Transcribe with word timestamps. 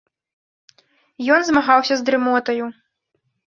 Ён 1.37 1.45
змагаўся 1.51 1.93
з 2.01 2.09
дрымотаю. 2.09 2.65